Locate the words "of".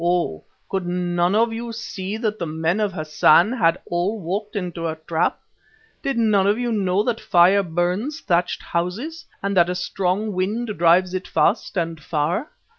1.35-1.53, 2.79-2.91, 6.47-6.57